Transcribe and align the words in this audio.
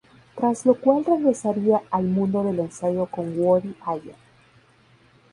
Tras 0.35 0.65
lo 0.65 0.73
cual 0.73 1.05
regresaría 1.05 1.79
al 1.91 2.05
mundo 2.05 2.43
del 2.43 2.57
ensayo 2.61 3.05
con 3.05 3.37
"Woody 3.39 3.75
Allen. 3.85 4.15